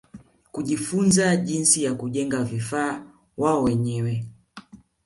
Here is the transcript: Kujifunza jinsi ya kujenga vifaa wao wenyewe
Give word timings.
Kujifunza 0.51 1.35
jinsi 1.35 1.83
ya 1.83 1.93
kujenga 1.95 2.43
vifaa 2.43 3.03
wao 3.37 3.63
wenyewe 3.63 4.25